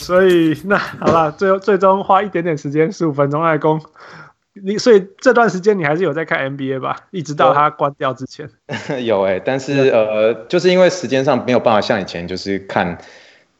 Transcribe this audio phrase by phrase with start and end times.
[0.00, 3.80] 所以那好了，最后最终花一点点时间，十五分钟来攻
[4.62, 4.78] 你。
[4.78, 6.96] 所以这段时间你还是有在看 NBA 吧？
[7.10, 8.48] 一直到它关掉之前。
[9.04, 12.98] 有哎、欸，但是呃，就是因为时间上没有办法像以前，就是看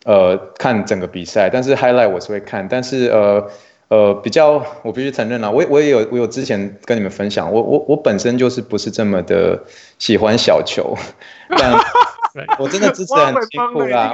[0.05, 3.50] 呃看整个比赛，但是 highlight 我是会看，但是呃。
[3.91, 9.60] 呃，比较，我必须承认啊，我我也有，我有之前跟你们分享，我我我本身就是不是这么的
[9.98, 10.96] 喜欢小球，
[11.48, 11.73] 但
[12.59, 14.12] 我真的支持很辛苦啦。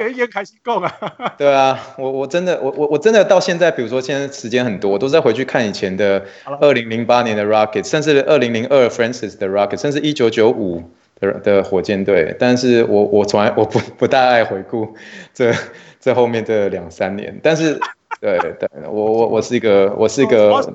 [1.38, 6.24] 对啊，我我真的，我我我真的到现在，比如说现在时间很多，我都在回去看以前的
[6.60, 10.83] 二零零八年的 Rockets，甚至二零零二 Francis 的 Rockets，甚至一九九五
[11.21, 14.95] 的的火箭队，但是我我从来我不不大爱回顾
[15.35, 15.52] 这
[16.01, 17.79] 这后面这两三年，但是。
[18.19, 20.74] 对对，我我我是一个我是一个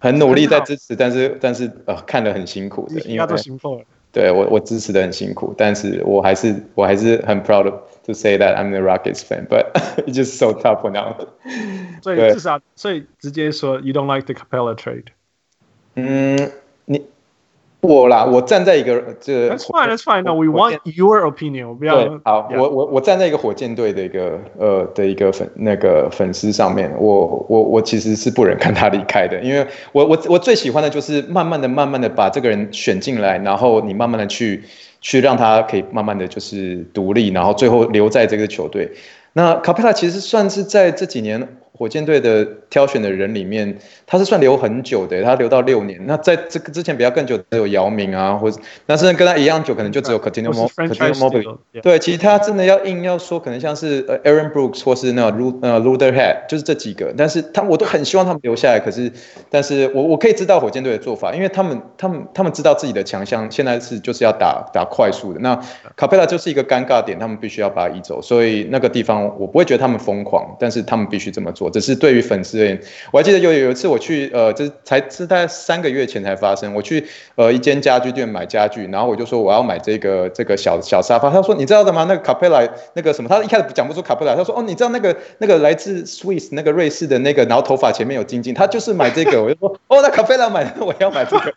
[0.00, 3.26] 很努力在支持，但是但是呃看得很辛苦的，因为
[4.11, 7.71] 对我我支持的很辛苦，但是我还是我还是很 proud
[8.05, 9.71] to say that I'm the Rockets fan，but
[10.05, 11.15] it's just so tough now。
[12.01, 15.07] 所以至少所以直接说，you don't like the Capela trade。
[15.95, 16.51] 嗯，
[16.85, 17.05] 你。
[17.82, 19.48] 我啦，我站在一个这。
[19.50, 20.22] That's fine, that's fine.
[20.22, 21.68] No, we want your opinion.
[21.68, 22.20] 我不要。
[22.24, 34.62] 好，我我我站在一个火箭队的一个呃的一个粉那个粉丝上面，我我我其实是不忍看他离开的，因为我我我最喜欢的就是慢慢的、慢慢的把这个人选进来，然后你慢慢的去
[35.00, 38.88] 去让他可以慢慢的就是独立，然后最后留在这个球队。
[39.32, 41.46] 那卡佩拉其实算是在这几年。
[41.74, 45.98] 火箭队的挑选的人里面，他是算留很久的，他留到六年。
[46.06, 51.56] 那在这个之前比较更久，只有姚明啊，或者那甚至跟他一样久，可能就只有 Cuttino Mobley。
[51.82, 57.12] 对，其实他真的要硬要说，可能像是呃 Aaron Brooks 或是那个 Luther 呃 Luther Head，就是这几个。
[57.16, 59.10] 但是他我都很希望他们留下来，可是，
[59.50, 65.40] 但是我我可以知道火箭队的做法，因为他们他们他们知道自己的强项现在是就是要打打快速的。
[65.40, 65.58] 那
[65.96, 71.70] 卡佩拉就是一个尴尬点，他们必须要把他移走，所以那个地方我不会觉得他们疯狂，但是他们必须这么做。
[71.70, 76.74] 只是对于粉丝而言，我还记得有有一次我去，呃，这才是大概三个月前才发生。
[76.74, 81.30] 我去呃一间家具店买家具，然后我就说我要买这个这个小小沙发。
[81.30, 82.04] 他说你知道的吗？
[82.08, 82.60] 那个卡佩拉
[82.94, 89.42] 那个什么，他一开始讲不出卡佩拉，他说哦，你知道那个那个来自 Swiss 那个瑞士的那个，然后头发前面有晶晶，他就是买这个。
[89.42, 91.54] 我就说哦，那卡佩拉买的，我要买这个。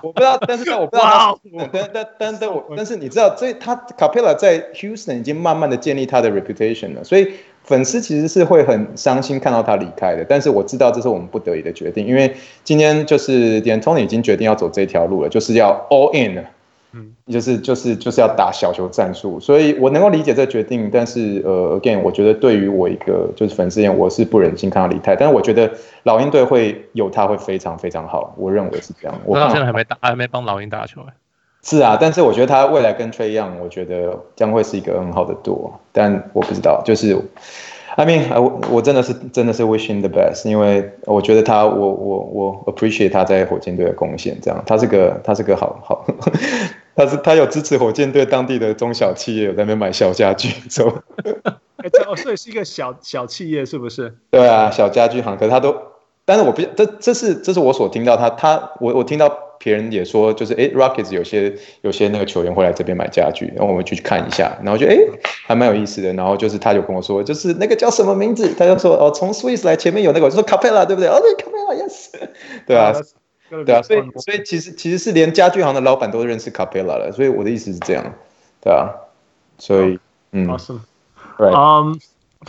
[0.00, 1.36] 我不知道，但是我不知道，
[1.72, 7.28] 但但但但我但是你知道，这他卡佩拉在 Houston 已经慢慢的建立他的 reputation 了，所以。
[7.64, 12.34] 粉丝其实是会很伤心看到他离开的，但是我知道这是我们不得已的决定，因为
[12.64, 16.42] 今天就是 d a n t o n y 已经决定要走这条路了，就是要 all in 了，
[16.90, 25.70] 嗯，就是就是就是要打小球战术，所以我能够理解这决定，但是呃，again，我觉得对于我一个就是粉丝而言，我是不忍心看到离开，但是我觉得
[26.02, 29.16] 老鹰队会有他会非常非常好，我认为是这样。
[29.24, 31.12] 我到现在还没打，还没帮老鹰打球哎。
[31.64, 37.16] 是啊，但是我觉得他未来跟 Trae Young，我觉得将会是一个很好的 duo，但我不知道，就是
[37.96, 46.04] ，I mean，我我真的是真的是 wishing the best，因为我觉得他，我我我 appreciate 他在火箭队的贡献，这样，他是个他是个好好，
[46.96, 50.90] 他是他有支持火箭队当地的中小企业，有在那边买小家具， 走，
[52.16, 54.12] 所以是一个小小企业是不是？
[54.30, 55.76] 对啊，小家具行，可是他都，
[56.24, 59.48] 但是我不，这这是这是我所听到他他我我听到。
[59.64, 64.96] 别人也说，就是哎，Rockets 有些有些那个球员会来这边买家具，然后我们去看一下，然后就哎，
[65.46, 66.12] 还蛮有意思的。
[66.14, 68.52] 然后就是他就跟我说，就是那个叫什么名字？
[68.58, 71.08] 他就说哦，从 Swiss 来，前面有那个，我就说 Capella 对不对？
[71.08, 72.10] 哦，对 Capella，yes，
[72.66, 72.92] 对啊，
[73.64, 77.12] 对啊，所以所以其实其实是连家具行的老板都认识 Capella 了。
[77.12, 78.04] 所以我的意思是这样，
[78.60, 78.90] 对啊，
[79.58, 80.00] 所以
[80.32, 82.00] 嗯，Awesome，right，嗯，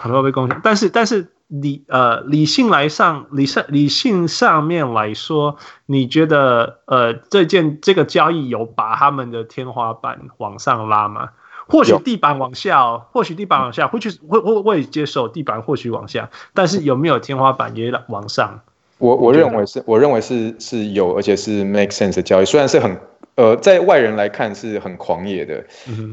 [0.02, 1.28] 很多被贡献，但是但是。
[1.62, 11.30] 理呃理性来上理上理性上面来说，你觉得呃这件这个交易有把他们的天花板往上拉吗？
[11.68, 18.62] 或许地板往下哦，或许地板往下，或许会会会接受地板或许往下，但是有没有天花板也往上？
[18.98, 23.00] 我我认为是，我认为是是有，而且是 make sense 的交易，虽然是很。
[23.36, 25.64] 呃，在外人来看是很狂野的，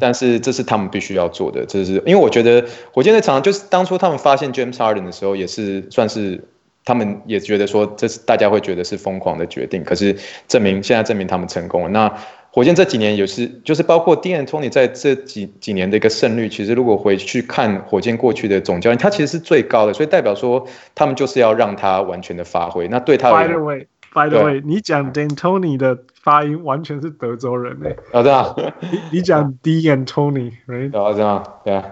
[0.01, 1.67] 但是这是他们必须要做的。
[1.67, 6.43] 这是因为我觉得火箭队常常就是当初他们发现 James Harden 的时候，也是算是
[6.83, 9.85] 他们也觉得说，这是大家会觉得是疯狂的决定。
[9.85, 10.17] 可是
[10.49, 11.89] 证明现在证明他们成功了。
[11.91, 12.11] 那
[12.53, 22.89] 火箭这几年也是，就是包括 d a n Tony 在这几几年的一个胜率，其实如果回去看火箭过去的总教练，他其实是最高的，所以代表说他们就是要让他完全的发挥。
[22.89, 23.87] 那对他而言。
[24.13, 27.97] By the way，你讲 D'Antoni 的发音完全是德州人诶。
[28.13, 28.55] 啊，对啊。
[28.81, 30.99] 你你讲 D'Antoni，right？
[30.99, 31.85] 啊，这样，对啊。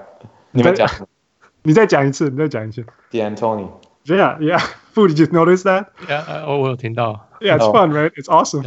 [0.50, 0.88] 你们讲。
[1.62, 2.84] 你再讲一次，你再讲一次。
[3.12, 3.68] D'Antoni。
[4.04, 4.58] Yeah, yeah.
[4.94, 5.86] Food, did you notice that?
[6.08, 7.28] Yeah, 我我有听到。
[7.40, 8.10] Yeah, it's fun, right?
[8.14, 8.64] It's awesome.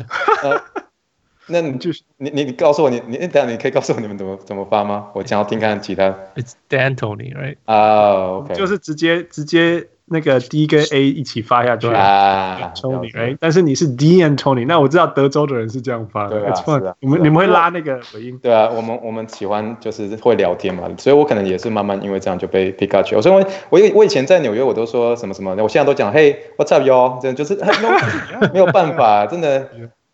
[1.47, 5.09] 那你就是你你你告诉我你你等下你可以告诉我你们怎么怎么发吗？
[5.13, 6.15] 我想要听看其他。
[6.35, 7.57] It's D'Antoni，right？
[7.65, 9.89] 啊，OK，就是直接直接。
[10.11, 27.55] 那个 D 跟 A 一起发下去啊，Tony，哎，但是你是 D and Tony，那我知道德州的人是这样发的，对 你们你们会拉那个尾音，对啊，我们我们喜欢就是会聊天嘛，所以我可能也是慢慢因为这样就被 pick up 去，所以我我以我以前在纽约我都说什么什么，我现在都讲，Hey，what's up yo，真的就是
[28.53, 29.67] 没有办法，真的，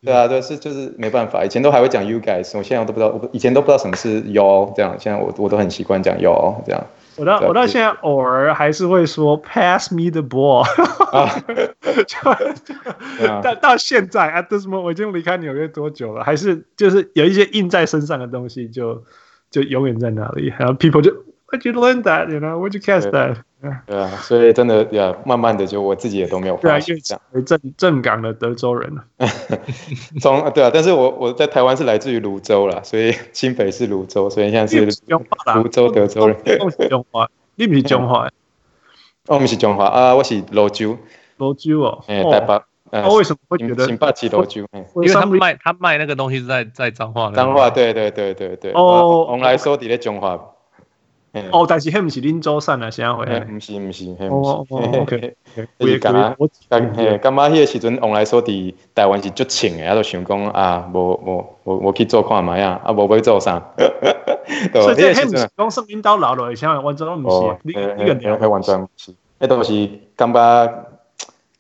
[0.05, 6.81] 对啊，对是就是没办法，以前都还会讲 you guys，我现在都不知道，我以前都不知道什么是 yo 这样，现在我我都很习惯讲 yo 这样。
[7.17, 10.63] 我到我到现在偶尔还是会说 pass me the ball，
[12.05, 19.03] 就到现在啊，这什么我已经离开纽约多久了，还是就是有一些印在身上的东西就
[19.49, 21.11] 就永远在那里，然后 people 就
[21.49, 23.37] Where'd you learn that？You know？Where'd you catch that？
[23.59, 27.43] 对啊，所以真的呀，慢慢的就我自己也都没有发现这样。
[27.43, 28.93] 正正港的德州人
[30.21, 36.37] 从对啊，但是我我在台湾是来自于泸州啦，所以新北是泸州，所以现在是泸州德州人。
[36.89, 38.29] 中华，你不是中华？
[39.27, 40.97] 我不是中华啊，我是泸州。
[41.37, 42.61] 泸州哦，哎，台北。
[42.91, 44.65] 那为什么会觉得新北是芦洲？
[44.73, 47.31] 因为他卖他卖那个东西是在在彰化。
[47.31, 48.71] 彰化，对对对对对。
[48.73, 50.39] 哦，我们来说，在中华。
[51.51, 53.45] 哦，但是迄毋是恁祖产啊，啥回来？
[53.49, 55.35] 毋是毋是，哦哦，OK。
[55.77, 56.35] 我也感觉，
[56.69, 63.61] 感觉迄个时阵，往来说伫台湾是足穿诶，啊，都想讲啊，无无无无去做看卖啊，啊，无要做啥。
[64.73, 70.85] 所以这迄不是讲说领导老了，像完全毋是，你你个鸟完全毋是，迄都是感觉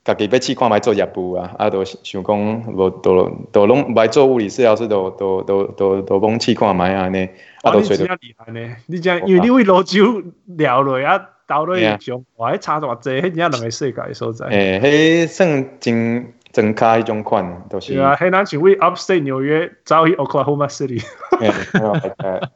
[0.07, 2.37] 家己要试看卖做业务啊，啊，都想讲
[2.73, 7.27] 无都都拢卖做物理治疗师，都都都都都拢试看卖安尼。
[7.61, 8.75] 啊，你真厉害呢！
[8.85, 14.45] 你讲，因为你为罗州聊落啊，到落中华，还差偌济，迄真两个世界所在。
[14.47, 17.93] 诶，迄算真真卡迄种款，都是。
[17.93, 21.03] 对啊，迄咱像为 Upstate 纽约走去 Oklahoma City。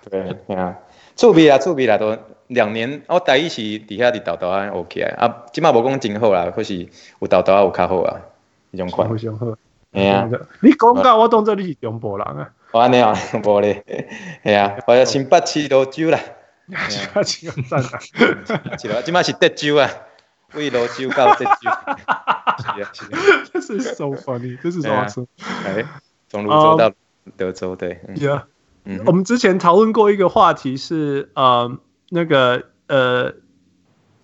[0.09, 0.77] 对啊，
[1.21, 3.03] 趣味啊，趣味啦，都两年。
[3.07, 6.75] 我第一是伫遐伫豆豆啊学起来，啊，即马无讲真好啦，可是
[7.19, 8.19] 有豆豆啊，有较好啊，
[8.73, 9.07] 迄种款。
[9.09, 9.45] 非常好。
[9.91, 10.27] 哎呀，
[10.61, 12.49] 你讲到我当做你是中部人啊。
[12.71, 13.13] 我安尼啊，
[13.43, 13.83] 无咧，
[14.43, 16.19] 系啊， 我要新北市泸州啦，
[16.89, 17.99] 新北市咁赞啊，
[18.79, 19.87] 是咯， 即摆是德州啊，
[20.55, 23.19] 为芦洲到德州，是啊是啊，
[23.53, 25.23] 这是 so funny，这是什么事？
[25.65, 25.85] 哎，
[26.29, 26.91] 从泸州到
[27.37, 28.43] 德州，对，Yeah，
[28.85, 31.77] 嗯，我们之前讨论过一个话题是，呃，
[32.09, 33.33] 那个呃，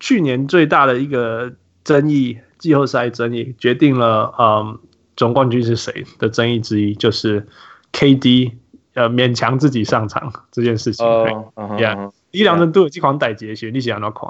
[0.00, 1.52] 去年最大的一个
[1.84, 4.78] 争议，季后赛争议，决定了，嗯，
[5.16, 7.46] 总冠军是谁的争议之一，就是。
[7.90, 8.52] KD
[8.92, 11.06] 呃，勉强自己上场这件事情，
[11.56, 14.28] 对呀，一两人都有这款代级学，你想要快？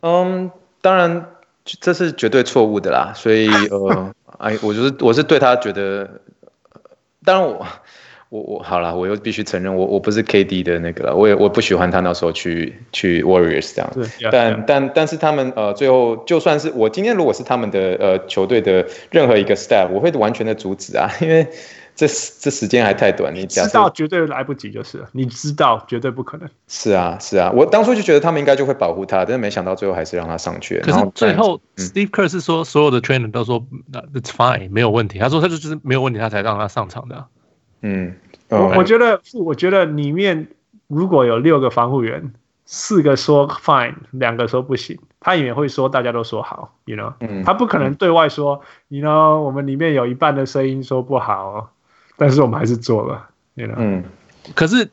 [0.00, 0.50] 嗯，
[0.82, 1.24] 当然
[1.62, 6.20] 这是绝对错误的啦，所以呃， 哎，我就是我是对他觉得，
[7.24, 7.64] 当然我
[8.30, 21.46] 我我好了，我又必须承认我我不是 KD 的那个了，我也我不喜欢他那时候去去 Warriors 这样子，但但但是他们呃最后就算是我今天如果是他们的呃球队的任何一个 staff，我会完全的阻止啊， 因为。
[21.98, 25.08] 这这时间还太短，你知道绝对来不及就是了。
[25.10, 26.48] 你知道绝对不可能。
[26.68, 30.78] 是啊，是啊，我当初就觉得他们应该就会保护他，但是没想到最后还是让他上去。
[30.78, 35.18] 可是最后，Steve Kerr 是说所有的 trainer 都说 That's fine，没有问题。
[35.18, 37.24] 他说他就就是没有问题，他才让他上场的。
[37.82, 38.14] 嗯，
[38.48, 40.48] 我我觉得，我觉得里面
[40.86, 42.32] 如果有六个防护员，
[42.64, 51.72] 四个说 fine，两个说不行，他也会说大家都说好，you know，他不可能对外说，you know，我们里面有一半的声音说不好。
[52.20, 53.74] 但是我们还是做了，you know?
[53.76, 54.02] 嗯，
[54.56, 54.90] 可是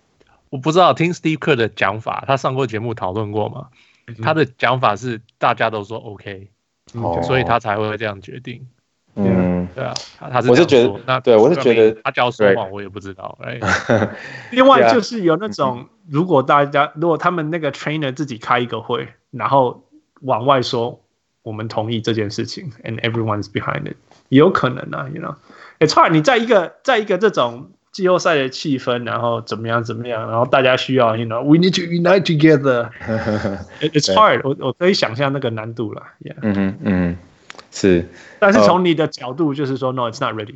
[0.51, 3.69] 我不知道听 Steve Kerr 的讲法，他上过节目讨论过吗？
[4.05, 6.49] 嗯、他的讲法是大家都说 OK，、
[6.93, 8.67] 嗯、所以他才会这样决定。
[9.15, 13.37] 嗯，对啊，他是我是觉得，那对我是觉得他教说谎，我也不知道。
[13.41, 13.59] 哎，
[14.51, 19.83] 另外就是有那种，如果大家如果他们那个 trainer 自己开一个会，然后
[20.21, 21.01] 往外说
[21.43, 23.95] 我们同意这件事情，and everyone's behind it，
[24.29, 25.35] 也有可能啊，you know。
[25.79, 32.89] It's hard，你在一个在一个这种季后赛的气氛，然后怎么样怎么样，然后大家需要，you know，we need to unite together。
[33.81, 36.01] It's hard，我我可以想象那个难度了。
[36.21, 36.35] Yeah.
[36.41, 37.17] 嗯哼嗯，
[37.75, 38.03] 是。
[38.39, 40.55] 但是从你的角度，就是说、oh.，No，it's not ready。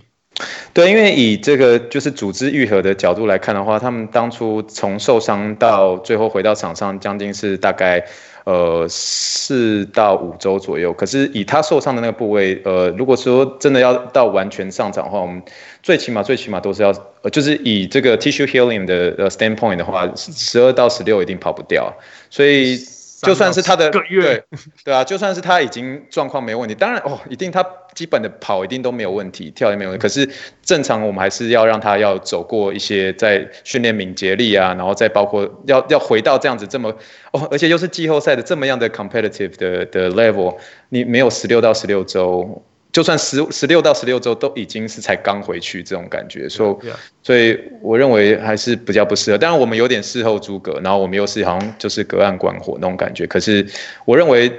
[0.73, 8.03] 对，因为以这个就是组织愈合的角度来看的话，他们当初从受伤到最后回到场上，将近是大概。
[8.45, 10.91] 呃，四到五周左右。
[10.91, 15.39] 可是以他受伤的那个部位，呃，如果说真的要到完全上场的话，我们
[15.83, 21.93] 最起码最起码都是要，呃，就是以这个 tissue healing 的呃 standpoint 的话，十二到十六一定跑不掉。
[22.31, 22.75] 所以
[23.21, 23.89] 就算是他的
[24.83, 30.01] 对啊，就算是他已经状况没问题，当然哦，一定他基本的跑一定都没有问题，跳也没有问题。
[30.01, 30.29] 可是
[30.63, 36.89] 正常我们还是要让他要走过一些在训练敏捷力啊，然后再包括要要回到这样子这么
[37.31, 40.55] 哦，而且又是季后赛的这么样的 competitive 的的 level，
[40.89, 42.63] 你没有十六到十六周。
[42.91, 46.75] 就算十十六到十六周都已经是才刚回去这种感觉，所以
[47.21, 49.37] 所以我认为还是比较不适合。
[49.37, 53.27] 当然我们有点事后诸葛，然后我们又是好像就是隔岸观火那种感觉。
[53.27, 53.65] 可是
[54.05, 54.51] 我认为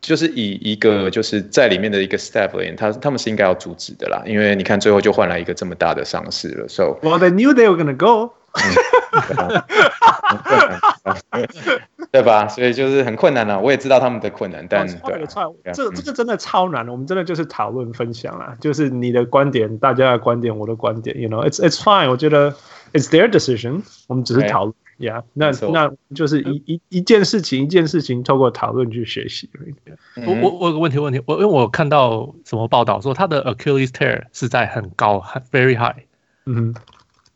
[0.00, 6.66] 就是以一个就是在里面的一个 staff 而言，他他们是应该要阻止的啦，因为你看最后就换来一个这么大的伤势了。
[6.68, 8.34] So well they knew they were gonna go。
[12.12, 12.48] 对吧？
[12.48, 13.60] 所以就是很困难了。
[13.60, 15.24] 我也知道他们的困难，但对，
[15.72, 16.88] 这这个真的超难。
[16.88, 21.20] 我们真的就是讨论分享啦，就是你的观点，大家的观点，我的观点。
[21.20, 22.10] You know, it's it's fine。
[22.10, 22.50] 我觉得
[22.92, 23.82] it's their decision。
[24.08, 25.22] 我们只是讨论，Yeah。
[25.34, 29.48] 那那就是一一一件事情，一件事情，透过讨论去学习。
[30.26, 36.02] 我我我有个问题，问题我因为我看到什么报道说他的 Achilles tear 是在很高，很 very high。
[36.46, 36.74] 嗯。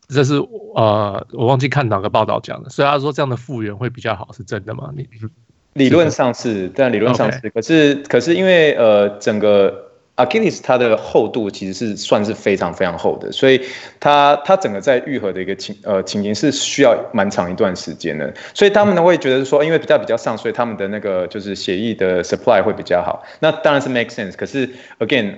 [0.07, 0.35] 这是
[0.75, 4.91] 呃，我忘记看哪个报道讲的，所以他说这样的复原会比较好，是真的吗？
[4.93, 5.07] 你
[5.73, 13.61] 理论上是，但理论上是.可是可是因为呃，整个 Achilles 它的厚度其实是算是非常非常厚的，所以
[13.99, 24.69] 它它整个在愈合的一个情呃情形是需要蛮长一段时间的，所以他们呢会觉得说，因为比较比较上，所以他们的那个就是血液的 supply 会比较好，那当然是 make sense，可是
[24.99, 25.35] again。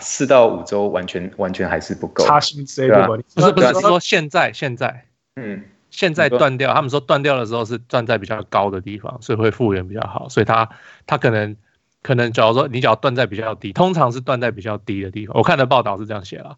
[0.00, 3.06] 四到五周完全完全还是不够，差心对吧？
[3.06, 5.04] 不是不是说现在现在，
[5.36, 10.28] 嗯，现在断掉，他们说断掉的时候是断在比较高的地方，所以会复原比较好。
[10.28, 10.68] 所以他
[11.06, 11.56] 他可能
[12.02, 15.36] 可能假如说你只要断在比较低，通常是断在比较低的地方。
[15.36, 16.56] 我看的报道是这样写了，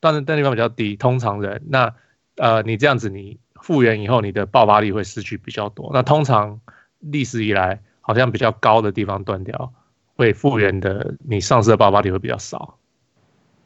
[0.00, 1.94] 断在断地方比较低，通常人那
[2.36, 5.90] 呃你这样子你复原以后，你的爆发力会失去比较多。
[5.92, 6.60] 那通常
[7.00, 9.72] 历史以来好像比较高的地方断掉。
[10.18, 12.76] 会复原的，你上市的爆发力会比较少。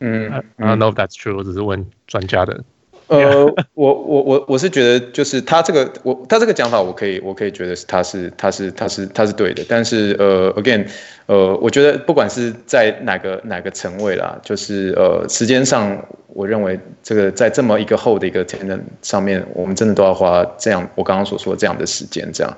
[0.00, 2.62] 嗯，I don't know if that's true，我只是问专家的。
[3.08, 3.44] 呃，
[3.74, 9.64] 我我我我是觉得，就是他这个我他这个讲法，我可以我可以觉得是他是他是他是他是对的。
[9.68, 10.86] 但是呃，again，
[11.26, 15.96] 呃，我觉得不管是在哪个哪个层位啦，就是呃，时间上，
[16.28, 22.56] 我认为这个在这么一个厚的一个 tendon 上面，我们真的都要花这样我刚刚所说的这样的时间，这样。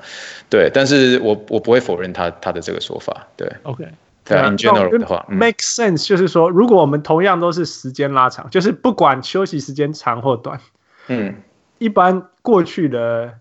[0.49, 3.27] 对，但是我我不会否认他他的这个说法。
[3.37, 3.85] 对，OK。
[4.25, 10.59] 对，in general 的话，make sense，就是说，如果我们同样都是时间拉长，就是不管休息时间长或短，
[11.09, 11.35] 嗯，
[11.79, 13.35] 一般过去的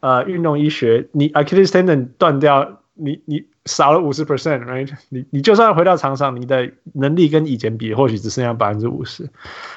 [0.00, 4.92] 呃运动医学，你 Achilles tendon 断掉，你你少了五十 percent，right？
[5.08, 9.30] 你你就算回到场上，你的能力跟以前比，或许只剩下百分之五十，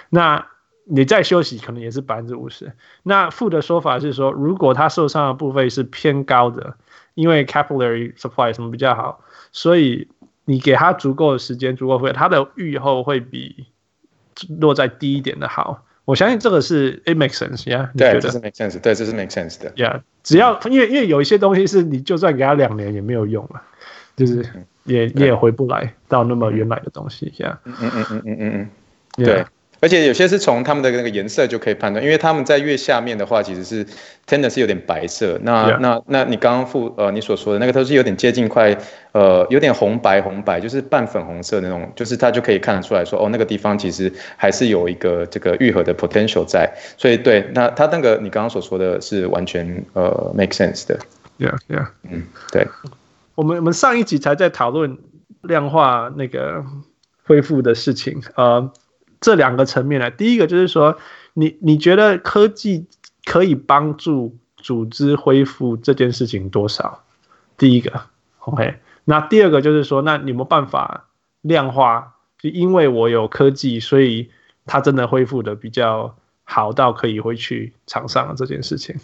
[0.09, 0.47] 那
[0.85, 2.73] 你再休息可能也是百分之五十。
[3.03, 6.75] 那负的说法是说，如果他受伤的部位是偏高的，
[7.13, 9.19] 因为 capillary supply 什么比较好，
[9.51, 10.07] 所以
[10.49, 13.65] 你给他足够的时间，足够会，他的愈后会比
[14.59, 15.83] 落在低一点的好。
[16.05, 19.69] 我相信这个是 it makes sense，呀、yeah?，对，这是 make sense，对，这是 make sense 的。
[19.75, 23.61] 呀，只要因为因为有一些东西是你就算给他两年也没有用了，
[24.15, 24.41] 就是
[24.85, 27.59] 也你也回不来到那么原来的东西，呀。
[27.65, 28.69] 嗯嗯嗯嗯嗯嗯
[29.17, 29.45] 嗯，对。
[29.79, 33.85] 而且有些是从他们的那个颜色就可以判断，因为他们在月下面的话，其实是
[34.27, 35.39] tendon 是有点白色。
[35.43, 38.75] 那.那那你刚刚附呃你所说的那个都是有点接近快
[39.11, 46.67] 呃有点红白红白，就是半粉红色那种，就是它就可以看得出来说哦那个地方其实还是有一个这个愈合的 potential 在。
[46.97, 50.97] 所以对，那他那个你刚刚所说的是完全呃 make sense 的。
[51.37, 52.67] Yeah yeah，嗯对。
[53.35, 54.97] 我们我们上一集才在讨论
[55.43, 56.65] 量化那个
[57.25, 58.71] 恢复的事情呃。
[59.19, 60.97] 这两个层面来，第一个就是说，
[61.33, 62.85] 你你觉得科技
[63.25, 67.03] 可以帮助组织恢复这件事情多少？
[67.57, 68.01] 第一个
[68.39, 68.75] ，OK。
[69.05, 71.05] 那第二个就是说，那你有没有办法
[71.41, 72.15] 量化？
[72.39, 74.29] 就因为我有科技，所以
[74.65, 78.95] 它真的恢复的比较好到可以回去场上这件事情。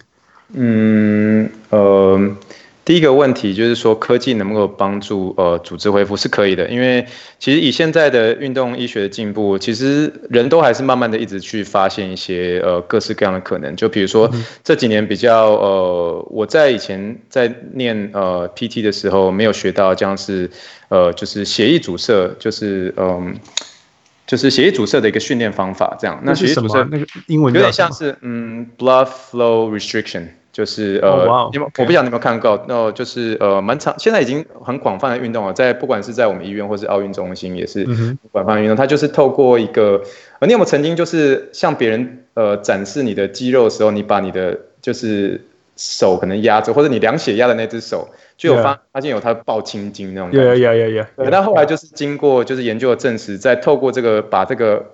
[0.54, 2.36] 嗯，呃。
[2.86, 7.06] 第一个问题就是说，科技能不能够帮助呃组织恢复是可以的，因为
[7.40, 13.74] 其实以现在的运动医学的进步，其实人都还是慢慢的一直去发现一些呃各式各样的可能。
[13.78, 14.30] 就比如说
[14.66, 20.50] 这几年比较呃，我在以前在念呃 PT 的时候没有学到，像是
[20.90, 23.34] 呃就是血液阻塞，就是嗯、呃、
[24.28, 26.20] 就是血液阻塞的一个训练方法这样。
[26.22, 30.28] 那血液阻塞那个英文有点像是嗯 blood flow restriction。
[30.54, 31.50] 就是呃，oh, wow.
[31.52, 37.84] 你们我不晓得你有没有看过，那就是呃，蛮长，现在已经很广泛的运动了，在不管是在我们医院或是奥运中心，也是
[38.32, 38.76] 广泛的运动。
[38.76, 40.00] 它就是透过一个，
[40.38, 45.42] 呃，你有没有曾经就是向别人呃展示你的肌肉的时候，你把你的就是
[45.76, 48.08] 手可能压着，或者你量血压的那只手，
[48.38, 48.80] 就有发 yeah.
[48.92, 50.46] 发现有它爆青筋那种感觉。
[50.46, 51.06] 有有有有。
[51.18, 54.86] 对，但后来就是经过就是研究的证实，在透过这个把这个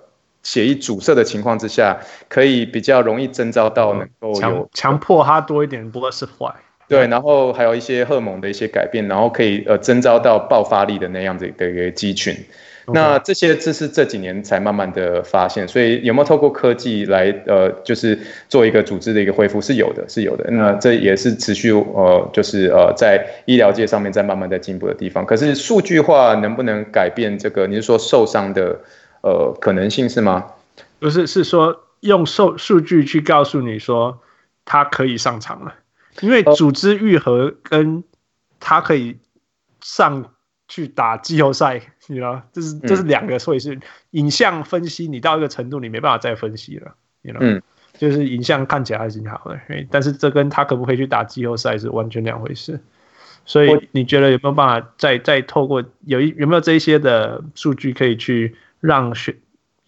[0.43, 6.53] 血液阻塞的情况之下，可以比较容易征召到能够有强强迫它多一点 blood supply。
[6.87, 12.35] 对，然后还有一些荷尔蒙的一些改变，然后可以呃征召到爆发力的那样子的一个肌群。
[12.91, 18.17] 那这些这是这几年才慢慢的发现，所以有没有透过科技来呃，就是
[18.47, 20.49] 做一个组织的一个恢复是有的，是有的。
[20.49, 25.23] 那这也是持续呃，就是呃，在医疗界上面在慢慢在进步的地方。
[25.23, 27.67] 可是数据化能不能改变这个？
[27.67, 28.75] 你是说受伤的
[29.21, 30.45] 呃可能性是吗？
[30.99, 34.19] 不是，是说用数数据去告诉你说
[34.65, 35.73] 他可以上场了，
[36.21, 38.03] 因为组织愈合跟
[38.59, 39.17] 他可以
[39.81, 40.33] 上
[40.67, 41.81] 去打季后赛。
[42.11, 46.95] 你知道，这是这是两个，所以是影像分析，你到一个程度，你没办法再分析了。
[47.21, 47.61] 你知道，嗯，
[47.99, 49.59] 就是影像看起来还是挺好的，
[49.91, 52.79] 但是这跟他可不可以去打季后赛是完全两回事。
[53.45, 59.35] 所以你觉得有没有办法再再透过有一有没有这一些的数据可以去让选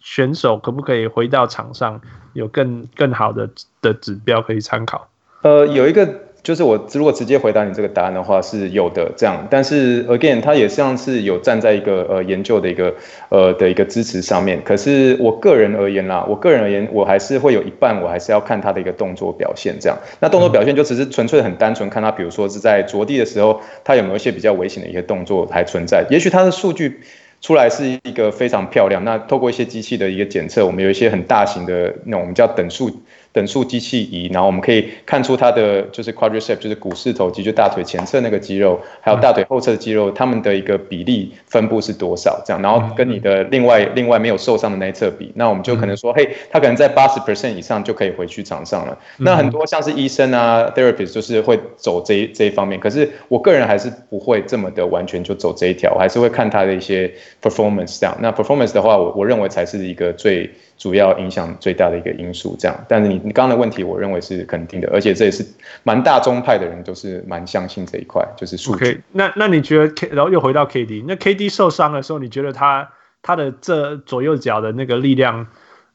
[0.00, 2.00] 选手可不可以回到场上
[2.32, 3.48] 有更更好的
[3.80, 5.08] 的指标可以参考？
[5.42, 6.08] 呃，有一个。
[6.42, 12.92] 就是我如果直接回答你这个答案的话是有的这样，但是 again 它也像是有站在一个呃研究的一个
[13.28, 14.60] 呃的一个支持上面。
[14.64, 19.96] 可是我个人而言啦，我个人而言，我还是会有一半我还是要看他的一个动作表现这样。
[20.18, 26.04] 那动作表现就只是纯粹很单纯看他，比如说是在着地的时候，他有没有一些比较危险的一些动作还存在。
[26.10, 27.02] 也许他的数据
[27.42, 29.04] 出来是一个非常漂亮。
[29.04, 33.02] 那透过一些机器的一个检测，我们有一些很大型的那种我们叫等速。
[33.32, 42.42] 等速机器仪，然后我们可以看出它的就是 quadriceps，就是股四头肌，就大腿前侧那个肌肉，还有大腿后侧的肌肉，它们的一个比例分布是多少？
[42.44, 48.98] 这样，然后跟你的另外另外没有受伤的那一侧比，那我们就可能说，嘿，他可能在八十 percent 以上就可以回去场上了。
[49.16, 57.10] 那很多像是医生啊，therapist 就是会走这一这一方面，可是我个人还是不会这么的完全就走这一条，我还是会看他的一些
[57.40, 58.14] performance 这样。
[58.20, 60.50] 那 performance 的话，我我认为才是一个最。
[60.82, 62.76] 主要影响最大的一个因素，这样。
[62.88, 65.46] 但是你你刚刚的问题，我认为是肯定的，而且这也是
[65.84, 68.84] 蛮大宗派的人都是蛮相信这一块，就是数据。
[68.84, 72.90] Okay, 那那你觉得 K，然后又回到 KD，那 KD 受伤的时候，你觉得他
[73.22, 75.46] 他的这左右脚的那个力量，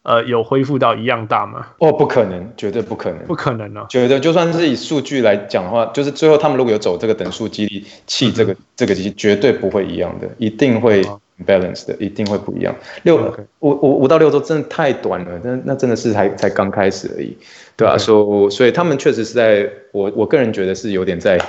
[0.04, 1.68] 呃，有恢复到一样大吗？
[1.80, 3.86] 哦，不可能，绝对不可能，不可能哦。
[3.90, 11.04] 觉得就算是以数据来讲的话，就是最后他们如果有走这个等速激励器，这个、嗯、这个机器绝对不会一样的，一定会。
[11.45, 12.76] Balance 的一定会不一样。
[13.04, 13.17] 六
[13.60, 17.38] 五五五到六周真的太短了，那那真的是才才刚开始而已，
[17.76, 17.97] 对吧、啊？
[17.97, 21.39] 所、so, 所以他们确实是在我我个人觉得是有点在。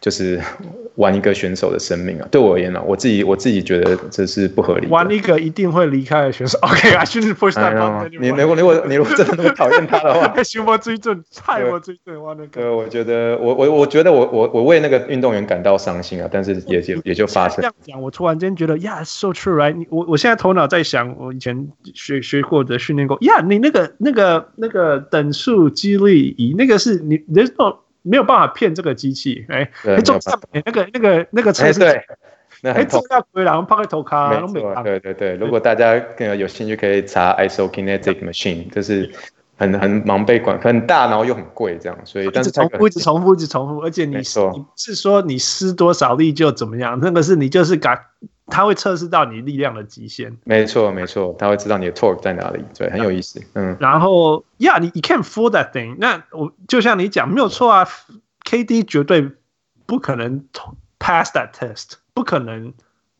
[0.00, 0.40] 就是
[0.94, 4.86] 玩一个选手的生命啊，对我而言呢、啊，我自己我自己觉得这是不合理。
[4.88, 8.08] 玩一个一定会离开的选手， OK，I shouldn't push that button。
[8.20, 12.60] 你如果如果你如果真的那么讨厌他的话， 修我追准，菜我追准，玩那个。
[12.62, 17.56] 对，我觉得我我我觉得我我我为那个运动员感到伤心啊，但是也也也就发生。
[17.58, 19.86] 这样讲，我突然间觉得，Yeah，so true，right？
[19.90, 27.78] 我我现在头脑在想，我以前学学过的训练过，Yeah，你那个那个那个等速激励仪，那个是你，There's no
[28.08, 29.70] 没有办法骗这个机器，哎，
[30.04, 32.02] 重要那个那个那个测试，对，
[32.62, 35.34] 那很重要，然后抛个头卡，没错，对对对。
[35.34, 39.10] 如果大家更有兴趣，可以查 isokinetic machine，就是
[39.56, 41.98] 很很忙被管，很大，然后又很贵，这样。
[42.04, 48.00] 所以，但是重复，一直重复，一直重复，而且你你是说你施多少力就怎么样，那个是你就是改。
[48.50, 53.76] 他会测试到你力量的极限，没错没错，他会知道你的 torque 在哪里，对，很有意思，嗯。
[53.78, 55.96] 然后呀，你 you can't fool that thing。
[55.98, 57.86] 那我就像你讲，没有错啊
[58.44, 59.30] ，KD 绝对
[59.84, 60.46] 不可能
[60.98, 62.72] pass that test，不可能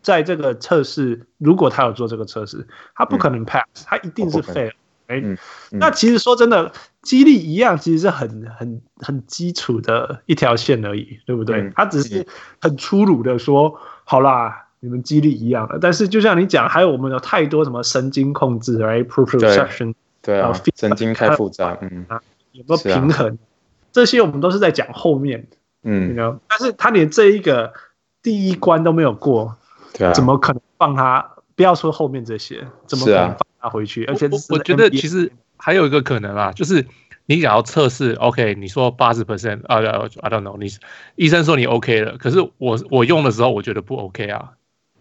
[0.03, 4.73] 在这个测试，如果他有做这个测试，他不可能 pass，、嗯、他一定是 fail。
[5.09, 5.23] 哎、
[5.71, 11.61] 那其实说真的，肌力一样，其实是很很很基础的一条线而已，对不对？
[11.61, 12.27] 嗯、他只是
[12.61, 14.65] 很粗鲁的说，好啦。
[14.81, 22.07] 你们肌力一样的，但是就像你讲，还有我们有太多什么神经控制，right？proprioception，对啊，神经太复杂，嗯，
[22.53, 23.39] 有没有平衡、啊？
[23.91, 25.47] 这些我们都是在讲后面，
[25.83, 26.15] 嗯，
[26.49, 27.73] 但是他连这一个
[28.23, 29.57] 第一关都没有过，
[29.95, 31.35] 对啊，怎么可能放他？
[31.57, 34.05] 不要说后面这些，怎么可能放他回去？
[34.05, 36.87] 啊、而且我我觉得其实还有一个可能啊，就是
[37.27, 40.69] 你想要测试，OK，你说八十 percent 啊，I don't know，你
[41.17, 44.53] 医生说你 OK 了，可是我我用的时候我觉得不 OK 啊。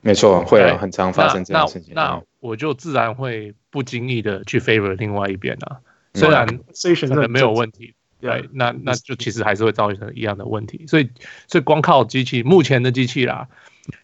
[0.01, 1.93] 没错，会有很常发生这样的事情。
[1.95, 5.77] 那，那，我就自然会不经意的去 favor 另外一边啊。
[6.13, 10.86] 虽然可能没有问题，对，那那就其实还是会造成一样的问题。
[10.88, 11.10] 所以，
[11.47, 13.47] 所以光靠机器，目前的机器啦，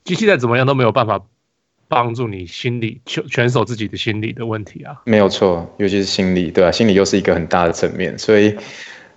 [0.04, 1.22] 机器再怎么样都没有办法
[1.88, 5.02] 帮助你心理全全守自己的心理的问题啊。
[5.06, 6.72] 没有错，尤其是心理，对吧、啊？
[6.72, 8.56] 心理又是一个很大的层面，所以。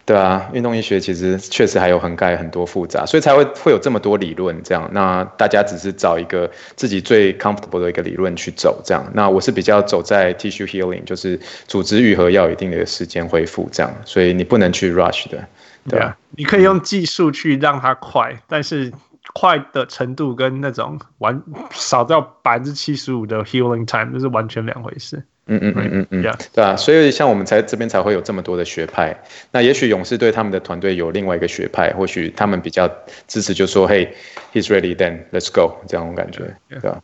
[0.07, 4.57] 对啊，运动医学其实确实还有涵盖很多复杂，所以才会会有这么多理论。
[4.63, 8.81] 这样，那大家只是找一个自己最 comfortable 的一个理论去走。
[8.85, 13.69] 这样，那我是比较走在 tissue healing，就是组织愈合要有一定的时间恢复。
[13.73, 15.45] 这样，所以你不能去 rush 的。
[15.89, 18.93] 对啊，你可以用技术去让它快，但是
[19.35, 21.43] 快的程度跟那种完
[21.73, 25.25] 少掉百分之七十五的 healing time，这是完全两回事。
[25.47, 29.17] 嗯嗯嗯嗯嗯，对啊，所以像我们才这边才会有这么多的学派。
[29.53, 32.89] 那也许勇士队他们的团队有另外一个学派，或许他们比较
[33.29, 34.13] 支持，就说嘿
[34.53, 37.01] ，He's ready, then let's go，这样的感觉，对吧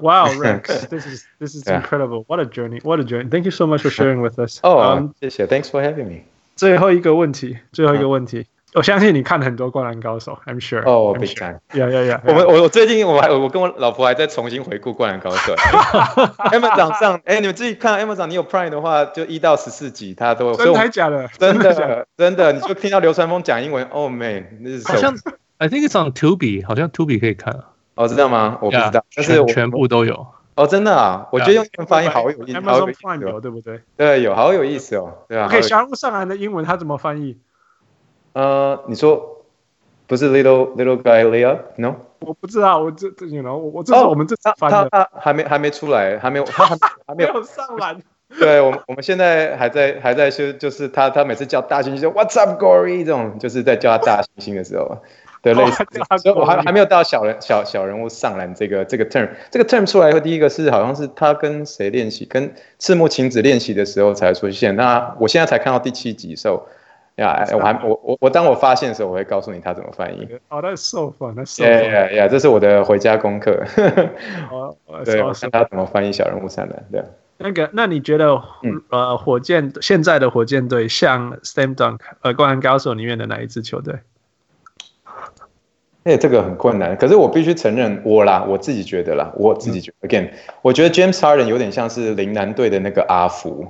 [0.00, 2.24] ？Wow, Rex, this is this is incredible.
[2.28, 2.80] What a journey!
[2.84, 3.28] What a journey!
[3.28, 4.60] Thank you so much for sharing with us.
[4.62, 6.20] 哦，谢谢，Thanks for having me.
[6.54, 8.46] 最后一个问题，最后一个问题。
[8.74, 10.82] 我相信你看很多《灌篮高手》，I'm sure。
[10.86, 11.50] 哦，非常。
[11.72, 12.20] 呀呀呀！
[12.26, 15.54] 我们我我最近我还我跟我老婆还在重新回顾《灌篮高手》。
[16.52, 20.54] Amazon 上，哎，你们自己看 Amazon，你有 Prime 的话，就一到十四集，它都有。
[20.58, 21.26] 真的假的？
[21.38, 24.44] 真的真的，你就听到流川枫讲英文，Oh man，
[24.84, 25.14] 好像
[25.56, 27.58] I think it's on Tubi，好像 Tubi 可以看。
[27.94, 28.58] 哦，知道吗？
[28.60, 30.26] 我不知道，但是全部都有。
[30.56, 32.58] 哦，真的啊，我觉得用英文发音好有意思。
[32.58, 33.80] Amazon Prime 有对不对？
[33.96, 35.14] 对，有好有意思哦。
[35.26, 35.46] 对啊。
[35.46, 37.38] OK，小人物上篮的英文他怎么翻译？
[38.38, 39.34] 呃，你说。
[40.08, 41.94] 不是 little little guy Leo，no？
[42.20, 48.00] 我不知道，我这这你 know 我这是我们这次翻的，他他还没还没出来，还没有他还还 没有上篮。
[48.40, 54.96] 对，我们我们现在还在还在修，就是他他每次叫大猩猩说 What's up Gory 这种，就是在叫他大猩猩的时候
[55.42, 55.86] 的类似。
[56.22, 64.74] 所以我还还没有到小人小小人物上篮这个这个 term，这个 term 出来以后，第一个是好像是他跟谁练习，跟赤木晴子练习的时候才出现。
[64.74, 66.48] 那我现在才看到第七集的时
[67.18, 67.24] 候。
[67.24, 70.28] 呀，我还我我我当我发现的时候，我会告诉你他怎么翻译。
[70.48, 71.82] 哦，那是 so fun，那 so fun。
[71.90, 73.62] 呀呀，这是我的回家功课。
[75.04, 76.84] 对，我看他怎么翻译小人物上篮。
[76.90, 77.02] 对。
[77.40, 78.42] 那个，那你觉得，
[78.90, 83.94] 呃，火箭现在的火箭队像 Slam Dunk 呃，灌篮高手里面的哪一支球队？
[86.02, 86.96] 哎，这个很困难。
[86.96, 90.30] 可是我必须承认，我啦，我自己觉得啦，我自己觉得，again，
[90.62, 93.68] 我觉得 James Harden 有点像是陵南队的那个阿福。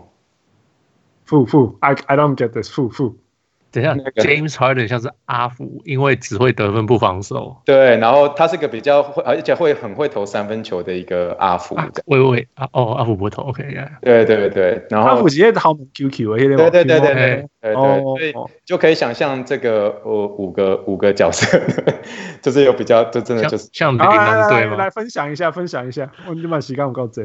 [1.26, 3.16] 富富，I I don't get this，富富。
[3.70, 7.54] 等一下，James Harden 像是阿福，因为只会得分不防守。
[7.66, 11.76] 对，然后他是个比较会，而且会很会投三分球的一个阿福。
[12.06, 13.62] 喂喂喂，哦，阿福不会投，OK，
[14.00, 21.60] 对对对，然后阿福直接投 QQ，对对对对对对，所以就可以想象这个呃五个五个角色，
[22.40, 24.76] 就是有比较，就真的就是像陵南队吗？
[24.76, 27.22] 来分享一下，分享一下，我你把时间我告这。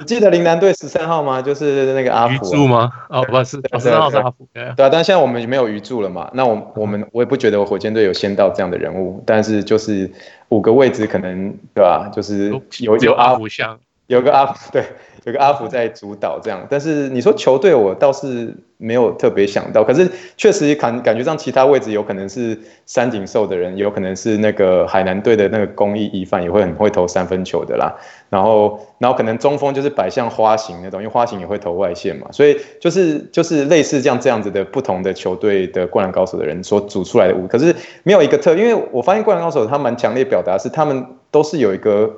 [0.00, 1.40] 你 记得林南队十三号吗？
[1.42, 2.90] 就是那个阿福吗？
[3.08, 4.46] 哦，不是，十三号是阿福。
[4.52, 6.30] 对啊，但现在我们没有鱼住了嘛？
[6.34, 10.10] 那我我们我也不觉得我火箭队有先到这样的人物，但是就是
[10.48, 12.10] 五个位置可能对吧？
[12.14, 14.84] 就是有有阿福像，有个阿福对。
[15.24, 19.82] 有个阿福在主导这样，但是你说球队，我倒是没有特别想到。
[19.82, 27.92] 可是确实感感觉上其他位置有可能是三井寿的人，有可能是那个海南队的那个公益一犯也会很会投三分球的啦。
[28.30, 32.28] 然后，然后可能中锋就是摆像花形那种，因为花形也会投外线嘛。
[32.30, 42.08] 所以就是就是类似这样这样子的不同的球队的灌篮高手的人所组出来的五，可是没有一个特，因为我发现灌篮高手他蛮强烈表达是他们都是有一个。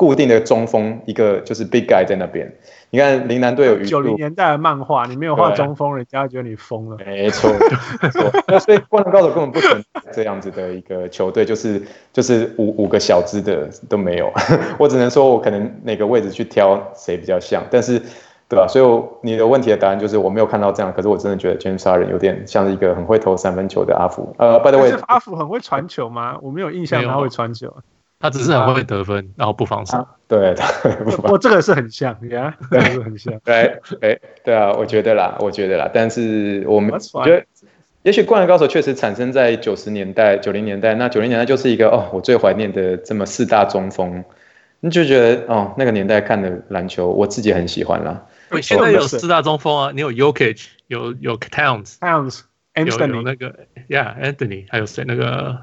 [0.00, 2.50] 固定的中锋，一个就是 big guy 在那边。
[2.88, 6.96] 你看林南队有九零年代的漫画，你没有画中锋，人家觉得你疯了。
[7.04, 7.52] 没错，
[8.00, 8.58] 没错。
[8.60, 11.82] 所以灌篮高手根本不存在这样子的一个球队，就是
[12.14, 14.32] 就是五五个小资的都没有。
[14.80, 17.98] 我只能说我可能哪个位置去挑谁比较像，但是
[18.48, 18.66] 对吧？
[18.66, 24.34] 所以你的问题的答案就是我没有看到这样，可是我真的觉得 James Harden 有点像是一个很会投三分球的阿福。
[24.38, 26.38] 呃，by the way，阿福很会传球吗？
[26.40, 27.76] 我没有印象他会传球。
[28.20, 29.96] 他只是很会得分，啊、然后不防守。
[29.96, 30.54] 啊、对，
[31.24, 33.32] 我这个是很像，呀，这个是很像。
[33.42, 35.90] 对，哎，对啊，我觉得啦，我觉得啦。
[35.92, 37.42] 但是我们我觉得，
[38.02, 40.94] 也许《灌篮高手》确实产生在九十年代、九零年代。
[40.94, 44.22] 那九零年代就是一个哦，我最怀念的这么四大中锋。
[44.80, 48.26] 你就觉得哦，那个年代看的篮球，我自己很喜欢啦。
[48.50, 53.54] 对，现在有四大中锋啊，你有 Jokic，有有 Towns，Towns，Anthony，有那个
[53.88, 55.04] ，Yeah，Anthony，还有谁？
[55.06, 55.62] 那个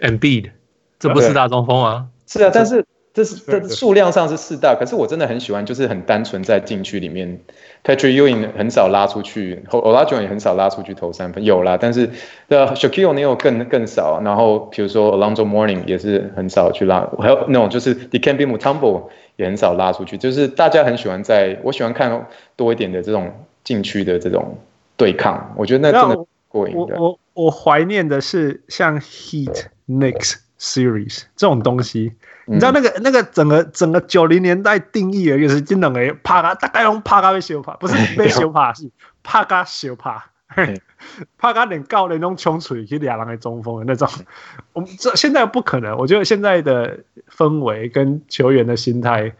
[0.00, 0.50] Embiid。
[0.98, 2.06] 这不是四大中锋啊？
[2.26, 7.38] 是啊，但是这是这数量上是四大，可是我真的很喜欢，就是很单纯在禁区里面
[7.84, 12.10] ，Patrick Ewing 很少拉出去，Olajuwon 也很少拉出去投三分，有啦，但是
[12.48, 19.04] 的 Shaquille O'Neal 更更少，然后比如说 Alonzo Mourning 也是很少去拉，还有那种就是 Dikembe Mutombo
[19.36, 22.26] 也很少拉出去，就是大家很喜欢在，我喜欢看
[22.56, 23.30] 多一点的这种
[23.62, 24.58] 禁区的这种
[24.96, 26.74] 对抗，我觉得那真的过瘾。
[26.74, 30.43] 我我我怀念的是像 Heat Knicks。
[30.58, 32.14] Series 这种东西，
[32.46, 38.90] 你知道那个那个整个整个九零年代定义的就是真的诶，怕他大概用怕他被羞怕，不是被羞怕，是
[39.22, 40.30] 怕他羞怕，
[41.36, 44.08] 怕他 连高连种冲出去俩人的中锋的那种。
[44.72, 49.34] 我们这现在不可能，我觉得现在的氛围跟球员的心态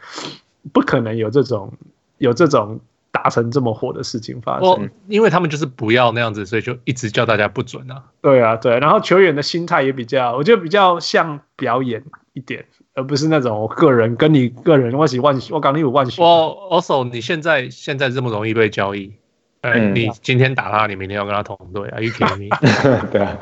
[0.72, 1.72] 不可能有这种
[2.18, 2.80] 有这种。
[3.14, 8.02] 达成这么火的事情发生，因为他们就是不要那样子，所以就一直叫大家不准啊。
[8.20, 16.20] 对啊，对，然后球员的心态也比较，我觉得比较像表演一点，而不是那种我个人跟你个人万喜万喜，我刚你有万喜。
[16.20, 19.12] 我 also 你现在现在这么容易被交易，
[19.60, 22.56] 嗯，你今天打他，你明天要跟他同队啊？Are you kidding me？
[23.12, 23.38] 对啊，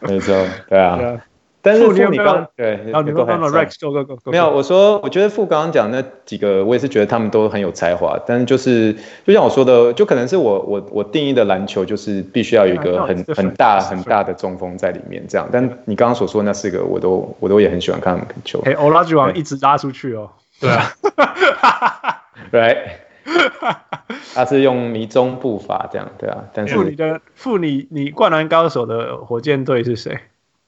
[0.00, 0.34] 没错，
[0.70, 1.20] 对啊。
[1.66, 8.94] 但是富你刚对，然后你刚刚 Rex go go go 没有，我说我觉得富刚刚讲那几个，我也是觉得他们都很有才华，但是就是
[9.26, 15.48] 就像我说的，就可能是我我我定义的篮球就是必须要有一个很很大很大的中锋在里面这样。
[15.50, 18.60] 但你刚刚所说那四个，我都我都也很喜欢看他们球。
[18.64, 20.30] 哎，欧拉吉王一直拉出去哦。
[20.60, 20.84] 对啊。
[22.52, 22.78] Right。
[24.36, 26.44] 他是用迷踪步伐这样，对啊。
[26.54, 30.16] 但是富你的富你你灌篮高手的火箭队是谁？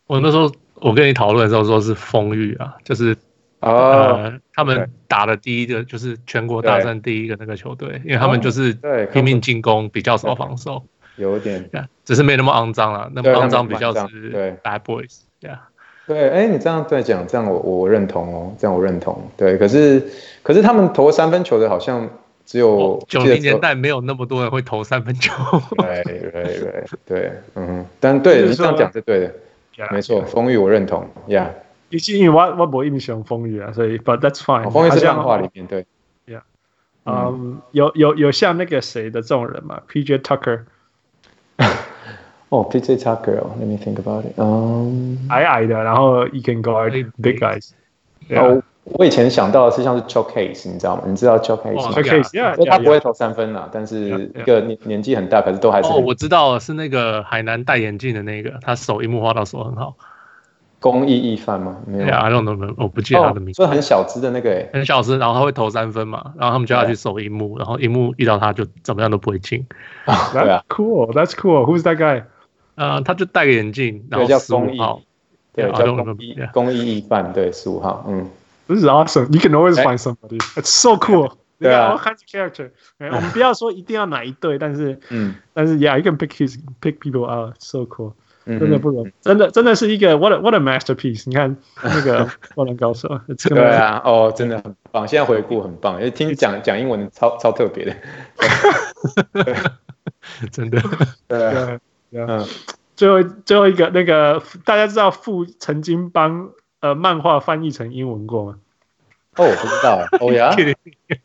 [0.08, 0.50] 我那时候。
[0.80, 3.16] 我跟你讨论的时候说是丰裕啊，就是
[3.60, 8.72] 哦、呃，他们打的第一个就是全国大战第一个那个球队，因为他们就是
[9.12, 10.82] 拼命进攻，比较少防守，
[11.16, 11.68] 有点，
[12.04, 14.56] 只是没那么肮脏了，那么肮脏比较是对。
[14.62, 15.68] bad boys，对啊，
[16.06, 20.02] 对，哎，你这样在讲，这样我我认同哦，这样我认同，对，可是
[20.42, 22.08] 可是他们投三分球的好像
[22.46, 25.32] 只有九零年代没有那么多人会投三分球，
[25.78, 29.34] 对对对对，嗯，但对你这样讲是对的。
[29.91, 31.49] 没错，丰裕我认同，Yeah。
[31.89, 34.69] 以前因为我我没印象丰裕啊，所以 But that's fine。
[34.69, 35.85] 丰裕是漫画里面对，
[36.27, 36.41] Yeah。
[37.05, 39.81] 嗯，有有有像那个谁的这种人吗？
[39.89, 40.61] PJ Tucker。
[42.49, 44.33] 哦，PJ Tucker，Let me think about it。
[44.37, 47.71] 嗯，矮矮的，然后 he can guard big guys。
[48.29, 48.61] 哦，
[48.94, 51.02] 我以前想到的是像是 Chuck Hayes，你知道吗？
[51.06, 55.88] 你知道 Chuck Hayes 吗？Chuck Hayes，他不会投三分啦，但是一个年年纪很大，可是都还是。
[55.88, 59.94] 哦，我知道是那个海南戴眼镜的那个，他手樱木花到手很好。
[60.80, 61.76] 公益一番吗？
[61.86, 63.56] 没有，I don't know，我不记得他的名字。
[63.56, 69.66] 所以很小只的那个，很小只，然后他会投三分嘛，然后他们叫他去守樱木，然后樱木遇到他就怎么样都不会进。
[70.06, 72.22] That's cool，That's cool，Who's that guy？
[72.76, 74.78] 呃，他就戴个眼镜，然后叫公益，
[75.52, 78.28] 对，叫公益，公益一番，对，十五号，嗯。
[78.67, 79.31] This is awesome.
[79.33, 80.37] You can always find somebody.
[80.55, 81.37] It's so cool.
[81.59, 82.71] 对啊，all kinds of character.
[82.97, 87.55] 我们不要说一定要哪一队，但是，嗯，但是，Yeah, you can pick his pick people out.
[87.59, 88.13] So cool.
[88.45, 91.23] 真的不容易，真的真的是一个 what a what a masterpiece.
[91.27, 93.07] 你看那个灌篮高手，
[93.49, 95.07] 对啊，哦，真的很棒。
[95.07, 97.95] 现在回顾很棒，因为听讲讲英文超超特别的，
[100.51, 100.81] 真的。
[101.29, 101.79] 对，
[102.11, 102.45] 嗯，
[102.97, 106.49] 最后最后一个那个大家知道傅曾经帮。
[106.80, 108.58] 呃，漫画翻译成英文过吗？
[109.36, 110.00] 哦，我不知道。
[110.20, 110.50] 哦呀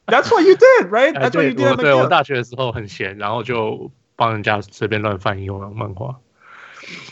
[0.06, 1.14] ，That's what you did, right?
[1.14, 1.76] That's what you did.
[1.78, 6.20] 对，我大学的时候很闲，然后就帮人家随便乱翻英文漫画，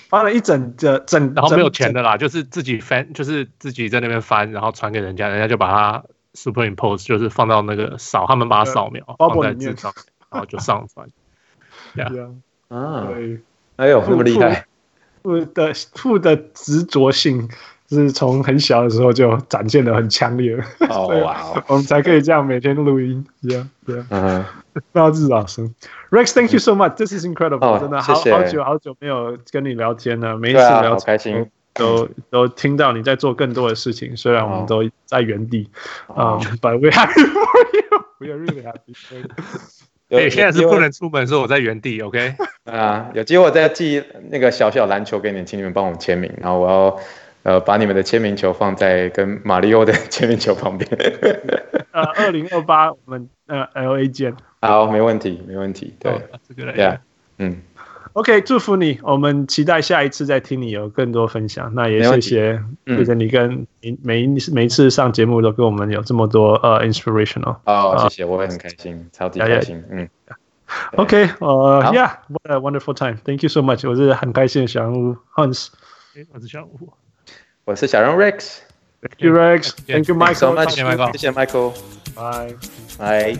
[0.09, 6.03] 翻了一整整整，然后没有钱的啦，就是自己翻，就是自己在那边翻，然后传给人家，人家就把它
[6.35, 9.91] superimpose，就是放到那个扫，他们把它扫描放在纸上，
[10.29, 11.07] 然后就上传。
[11.95, 12.29] 对啊，
[12.69, 13.07] 啊，
[13.77, 14.67] 哎呦，那么厉害，
[15.23, 17.49] 富的父的执着性。
[17.95, 20.55] 是从很小的时候就展现的很强烈，
[20.89, 21.21] 所以
[21.67, 24.05] 我们才可以这样每天录音，这样这样。
[24.09, 24.45] 嗯，
[24.93, 25.69] 那至少是。
[26.09, 35.69] Rex，Thank you so much，This is incredible，真的好好久好久没有跟你聊天了，每一次聊开心，都都听到你在做更多的事情，虽然我们都在原地。
[36.07, 38.95] 啊，But we happy for you，we are really happy。
[40.09, 42.35] 对，现在是不能出门，说我在原地，OK？
[42.65, 46.99] 啊，有机会我再寄那个小小篮球给你，请你们帮我签名，然后我要。
[47.43, 50.89] 呃，把你们的签名球放在跟马里奥的签名球旁边。
[51.91, 54.35] 呃，二零二八我们呃 LA 见。
[54.61, 55.93] 好，没问题，没问题。
[55.99, 56.99] 对，这个对，
[57.37, 57.61] 嗯。
[58.13, 61.73] OK，祝福你，我们期待下一次再听你有更多分享。
[61.73, 63.65] 那也谢谢，谢谢你跟
[64.03, 67.55] 每一每一次上节目都跟我们有这么多呃 inspirational。
[67.63, 69.81] 哦，谢谢，我也很开心，超级开心。
[69.89, 70.09] 嗯。
[70.97, 73.17] OK，呃，Yeah，what a wonderful time.
[73.23, 73.89] Thank you so much。
[73.89, 75.69] 我是很开心的小人物 Hans。
[76.33, 76.91] 我是小人物。
[77.63, 78.57] 我是小人 Rex。
[79.01, 79.71] Thank you Rex.
[79.87, 80.35] Thank you Michael.
[80.35, 80.71] So much.
[81.11, 81.73] 谢谢 Michael.
[82.15, 82.55] Bye.
[82.97, 83.39] Bye.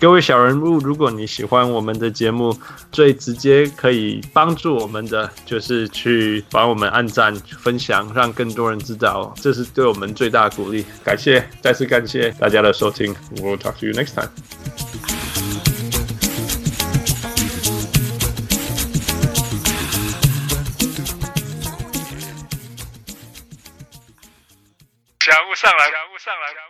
[0.00, 2.54] 各位小人物，如果你喜欢我们的节目，
[2.92, 10.84] 最直接可以帮助我们的就是去帮我们按赞、分享，让更多人知道，这是对我们最大的鼓励。
[11.02, 13.14] 感谢，再次感谢大家的收听。
[13.36, 15.23] We'll talk to you next time.
[25.24, 26.63] 家务上来家务上来。